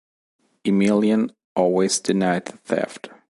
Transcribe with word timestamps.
Emelyan 0.65 1.29
always 1.55 1.99
denied 1.99 2.45
the 2.45 2.57
theft. 2.57 3.09